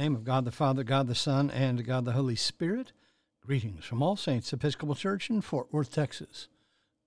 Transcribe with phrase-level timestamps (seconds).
[0.00, 2.92] name of God the Father, God the Son, and God the Holy Spirit,
[3.44, 6.48] greetings from All Saints Episcopal Church in Fort Worth, Texas.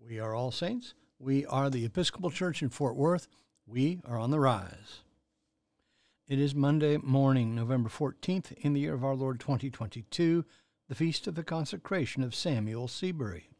[0.00, 0.94] We are All Saints.
[1.18, 3.26] We are the Episcopal Church in Fort Worth.
[3.66, 5.00] We are on the rise.
[6.28, 10.44] It is Monday morning, November 14th, in the year of our Lord 2022,
[10.88, 13.50] the feast of the consecration of Samuel Seabury.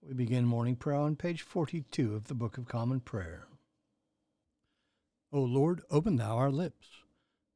[0.00, 3.46] We begin morning prayer on page 42 of the Book of Common Prayer.
[5.30, 7.02] O Lord, open thou our lips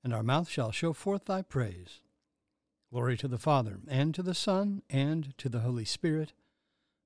[0.07, 2.01] and our mouth shall show forth thy praise.
[2.93, 6.33] Glory to the Father, and to the Son, and to the Holy Spirit,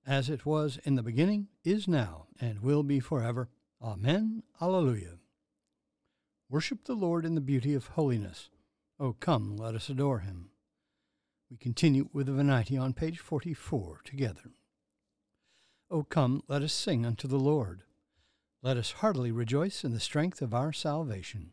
[0.06, 3.48] as it was in the beginning, is now, and will be forever.
[3.80, 4.42] Amen.
[4.60, 5.16] Alleluia.
[6.50, 8.50] Worship the Lord in the beauty of holiness.
[8.98, 10.50] O come, let us adore him.
[11.50, 14.50] We continue with the Venite on page 44 together.
[15.90, 17.80] O come, let us sing unto the Lord.
[18.60, 21.52] Let us heartily rejoice in the strength of our salvation.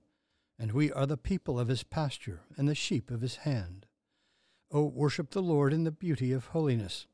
[0.61, 3.87] and we are the people of his pasture and the sheep of his hand.
[4.69, 7.07] O worship the Lord in the beauty of holiness.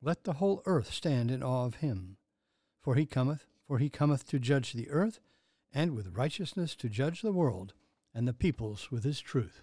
[0.00, 2.16] Let the whole earth stand in awe of him.
[2.80, 5.20] For he cometh, for he cometh to judge the earth,
[5.74, 7.74] and with righteousness to judge the world,
[8.14, 9.60] and the peoples with his truth.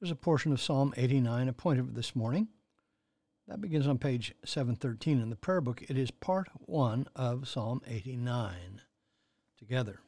[0.00, 2.48] There's a portion of Psalm 89 appointed this morning.
[3.46, 5.84] That begins on page 713 in the prayer book.
[5.88, 8.80] It is part one of Psalm 89.
[9.56, 10.00] Together.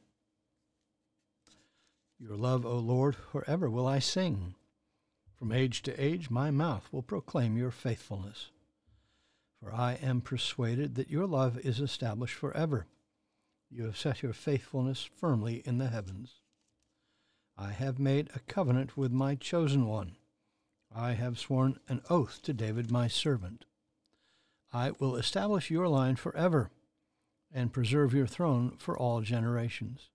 [2.23, 4.55] Your love, O Lord, forever will I sing.
[5.39, 8.51] From age to age my mouth will proclaim your faithfulness.
[9.58, 12.86] For I am persuaded that your love is established forever.
[13.70, 16.41] You have set your faithfulness firmly in the heavens.
[17.57, 20.17] I have made a covenant with my chosen one.
[20.95, 23.64] I have sworn an oath to David my servant.
[24.75, 26.70] I will establish your line forever
[27.51, 30.11] and preserve your throne for all generations.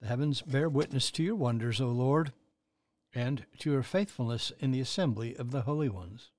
[0.00, 2.32] The heavens bear witness to your wonders, O Lord,
[3.14, 6.30] and to your faithfulness in the assembly of the holy ones.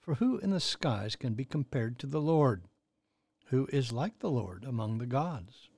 [0.00, 2.64] For who in the skies can be compared to the Lord?
[3.46, 5.68] Who is like the Lord among the gods?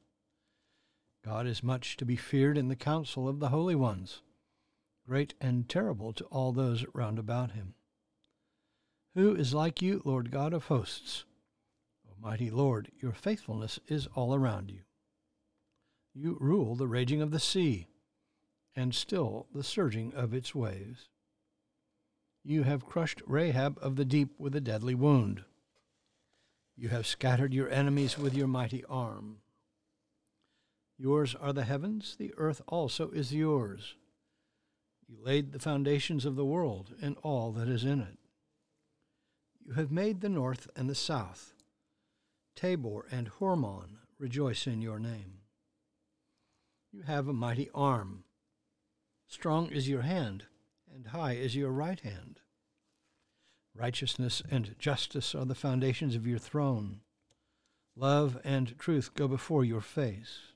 [1.23, 4.23] God is much to be feared in the council of the holy ones,
[5.07, 7.75] great and terrible to all those round about him.
[9.15, 11.25] Who is like you, Lord God of hosts?
[12.09, 14.81] Almighty Lord, your faithfulness is all around you.
[16.15, 17.87] You rule the raging of the sea,
[18.75, 21.09] and still the surging of its waves.
[22.43, 25.45] You have crushed Rahab of the deep with a deadly wound.
[26.77, 29.39] You have scattered your enemies with your mighty arm.
[30.97, 33.97] Yours are the heavens, the earth also is yours.
[35.07, 38.19] You laid the foundations of the world and all that is in it.
[39.67, 41.53] You have made the north and the south.
[42.57, 45.41] Tabor and Hermon rejoice in your name.
[46.93, 48.25] You have a mighty arm.
[49.29, 50.47] Strong is your hand,
[50.93, 52.41] and high is your right hand.
[53.77, 57.01] Righteousness and justice are the foundations of your throne.
[57.95, 60.53] Love and truth go before your face.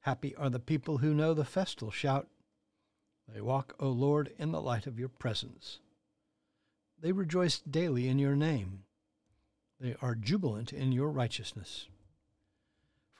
[0.00, 2.26] Happy are the people who know the festal shout.
[3.32, 5.78] They walk, O Lord, in the light of your presence.
[7.00, 8.84] They rejoice daily in your name.
[9.80, 11.86] They are jubilant in your righteousness.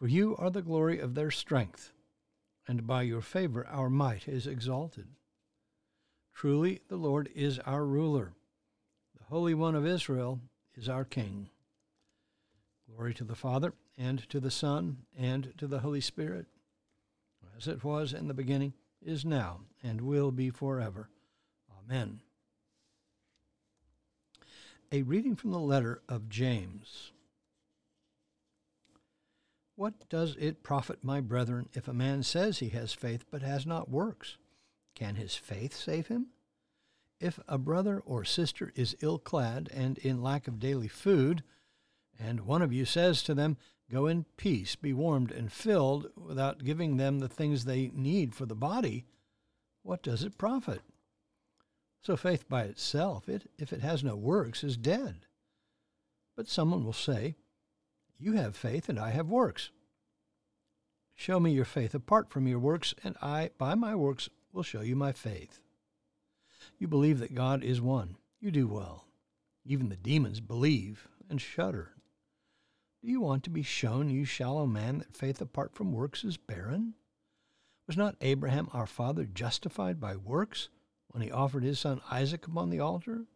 [0.04, 1.90] For you are the glory of their strength,
[2.68, 5.06] and by your favor our might is exalted.
[6.34, 8.34] Truly, the Lord is our ruler.
[9.16, 10.40] The Holy One of Israel
[10.74, 11.48] is our King.
[12.86, 16.48] Glory to the Father, and to the Son, and to the Holy Spirit,
[17.56, 21.08] as it was in the beginning, is now, and will be forever.
[21.78, 22.20] Amen.
[24.92, 27.12] A reading from the letter of James.
[29.76, 33.66] What does it profit, my brethren, if a man says he has faith but has
[33.66, 34.36] not works?
[34.94, 36.28] Can his faith save him?
[37.18, 41.42] If a brother or sister is ill clad and in lack of daily food,
[42.18, 43.56] and one of you says to them,
[43.90, 48.46] Go in peace, be warmed and filled, without giving them the things they need for
[48.46, 49.04] the body,
[49.82, 50.82] what does it profit?
[52.00, 55.26] So faith by itself, it, if it has no works, is dead.
[56.36, 57.36] But someone will say,
[58.18, 59.70] you have faith and I have works.
[61.14, 64.80] Show me your faith apart from your works, and I, by my works, will show
[64.80, 65.60] you my faith.
[66.78, 68.16] You believe that God is one.
[68.40, 69.06] You do well.
[69.64, 71.92] Even the demons believe and shudder.
[73.02, 76.36] Do you want to be shown, you shallow man, that faith apart from works is
[76.36, 76.94] barren?
[77.86, 80.68] Was not Abraham our father justified by works
[81.08, 83.26] when he offered his son Isaac upon the altar?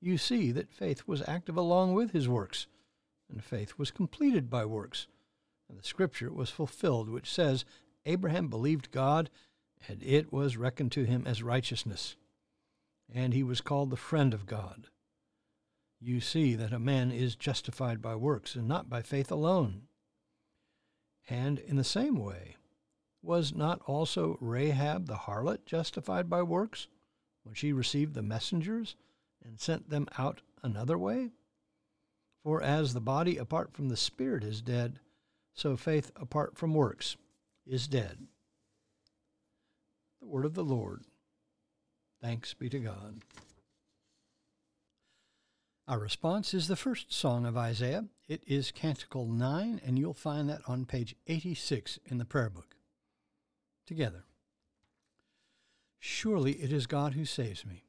[0.00, 2.66] You see that faith was active along with his works,
[3.30, 5.06] and faith was completed by works.
[5.68, 7.64] And the scripture was fulfilled, which says,
[8.06, 9.30] Abraham believed God,
[9.88, 12.16] and it was reckoned to him as righteousness.
[13.12, 14.88] And he was called the friend of God.
[16.00, 19.82] You see that a man is justified by works, and not by faith alone.
[21.28, 22.56] And in the same way,
[23.22, 26.88] was not also Rahab the harlot justified by works
[27.42, 28.96] when she received the messengers
[29.44, 31.30] and sent them out another way?
[32.42, 34.98] For as the body apart from the spirit is dead,
[35.52, 37.16] so faith apart from works
[37.66, 38.26] is dead.
[40.20, 41.02] The word of the Lord.
[42.20, 43.22] Thanks be to God.
[45.88, 48.04] Our response is the first song of Isaiah.
[48.28, 52.76] It is Canticle 9, and you'll find that on page 86 in the prayer book.
[53.86, 54.24] Together.
[55.98, 57.84] Surely it is God who saves me.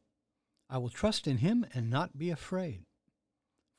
[0.70, 2.86] I will trust in him and not be afraid.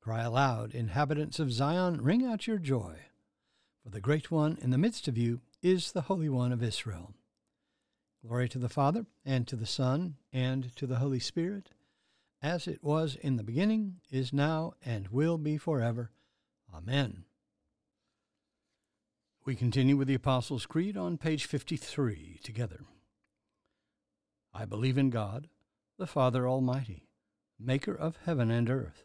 [0.00, 2.96] Cry aloud, inhabitants of Zion, ring out your joy,
[3.82, 7.14] for the great one in the midst of you is the Holy One of Israel.
[8.26, 11.70] Glory to the Father, and to the Son, and to the Holy Spirit,
[12.40, 16.10] as it was in the beginning, is now, and will be forever.
[16.74, 17.24] Amen.
[19.44, 22.84] We continue with the Apostles' Creed on page 53 together.
[24.54, 25.48] I believe in God,
[25.98, 27.08] the Father Almighty,
[27.58, 29.04] maker of heaven and earth,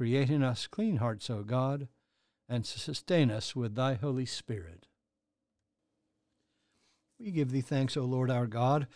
[0.00, 1.86] Create in us clean hearts, O God,
[2.48, 4.86] and sustain us with thy Holy Spirit.
[7.18, 8.86] We give thee thanks, O Lord our God,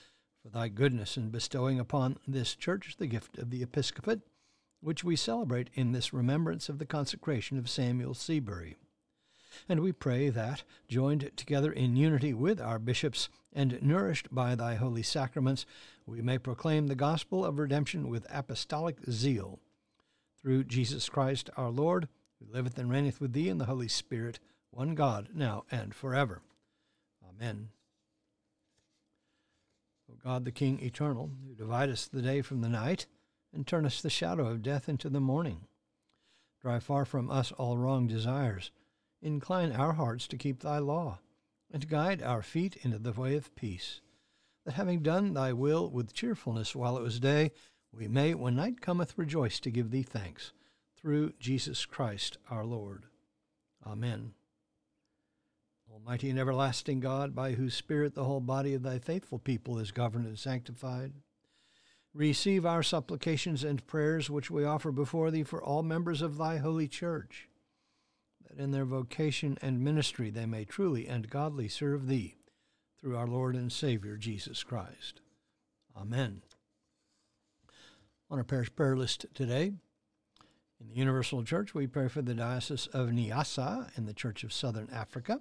[0.42, 4.20] for thy goodness in bestowing upon this church the gift of the episcopate,
[4.80, 8.78] which we celebrate in this remembrance of the consecration of Samuel Seabury.
[9.68, 14.76] And we pray that, joined together in unity with our bishops and nourished by thy
[14.76, 15.66] holy sacraments,
[16.06, 19.60] we may proclaim the gospel of redemption with apostolic zeal.
[20.44, 22.06] Through Jesus Christ our Lord,
[22.38, 24.38] who liveth and reigneth with thee in the Holy Spirit,
[24.70, 26.42] one God, now and forever.
[27.26, 27.70] Amen.
[30.12, 33.06] O God, the King eternal, who dividest the day from the night,
[33.54, 35.62] and turnest the shadow of death into the morning,
[36.60, 38.70] drive far from us all wrong desires.
[39.22, 41.20] Incline our hearts to keep thy law,
[41.72, 44.02] and guide our feet into the way of peace,
[44.66, 47.50] that having done thy will with cheerfulness while it was day,
[47.96, 50.52] we may, when night cometh, rejoice to give thee thanks,
[50.96, 53.04] through Jesus Christ our Lord.
[53.86, 54.32] Amen.
[55.92, 59.92] Almighty and everlasting God, by whose Spirit the whole body of thy faithful people is
[59.92, 61.12] governed and sanctified,
[62.12, 66.56] receive our supplications and prayers which we offer before thee for all members of thy
[66.58, 67.48] holy church,
[68.48, 72.36] that in their vocation and ministry they may truly and godly serve thee,
[73.00, 75.20] through our Lord and Savior Jesus Christ.
[75.96, 76.42] Amen.
[78.34, 79.66] On our parish prayer list today,
[80.80, 84.52] in the Universal Church, we pray for the Diocese of Niassa in the Church of
[84.52, 85.40] Southern Africa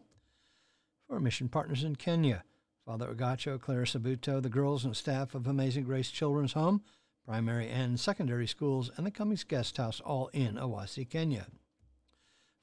[1.07, 2.43] for our mission partners in Kenya,
[2.85, 6.83] Father Agacho, Clara Sabuto, the girls and staff of Amazing Grace Children's Home,
[7.25, 11.47] primary and secondary schools, and the Cummings Guest House, all in Awasi, Kenya.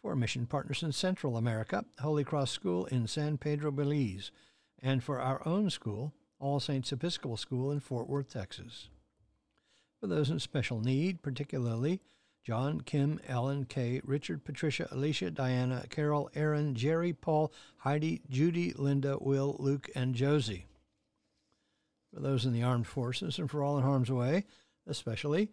[0.01, 4.31] For our mission partners in Central America, Holy Cross School in San Pedro, Belize,
[4.81, 8.91] and for our own school, All Saints Episcopal School in Fort Worth, Texas.
[10.01, 12.01] For those in special need, particularly
[12.43, 19.19] John, Kim, Ellen, Kay, Richard, Patricia, Alicia, Diana, Carol, Aaron, Jerry, Paul, Heidi, Judy, Linda,
[19.21, 20.67] Will, Luke, and Josie.
[22.15, 24.47] For those in the armed forces and for all in harm's way,
[24.87, 25.51] especially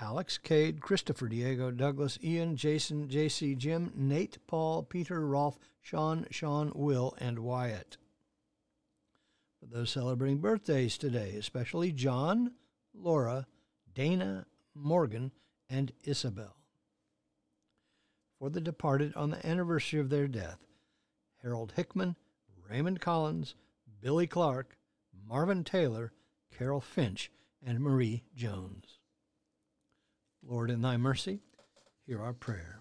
[0.00, 6.72] Alex, Cade, Christopher, Diego, Douglas, Ian, Jason, JC, Jim, Nate, Paul, Peter, Rolf, Sean, Sean,
[6.74, 7.96] Will, and Wyatt.
[9.60, 12.52] For those celebrating birthdays today, especially John,
[12.92, 13.46] Laura,
[13.94, 15.30] Dana, Morgan,
[15.70, 16.56] and Isabel.
[18.38, 20.58] For the departed on the anniversary of their death,
[21.42, 22.16] Harold Hickman,
[22.68, 23.54] Raymond Collins,
[24.00, 24.76] Billy Clark,
[25.28, 26.12] Marvin Taylor,
[26.56, 27.30] Carol Finch,
[27.64, 28.98] and Marie Jones.
[30.42, 31.40] Lord, in thy mercy,
[32.06, 32.80] hear our prayer.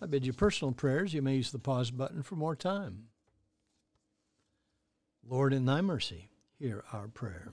[0.00, 1.14] I bid you personal prayers.
[1.14, 3.04] You may use the pause button for more time.
[5.24, 7.52] Lord, in thy mercy, hear our prayer.